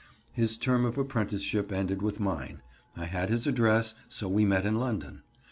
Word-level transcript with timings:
His 0.31 0.57
term 0.57 0.83
of 0.83 0.97
apprenticeship 0.97 1.71
ended 1.71 2.01
with 2.01 2.19
mine; 2.19 2.63
I 2.97 3.05
had 3.05 3.29
his 3.29 3.45
address, 3.45 3.93
so 4.09 4.27
we 4.27 4.45
met 4.45 4.65
in 4.65 4.79
London. 4.79 5.21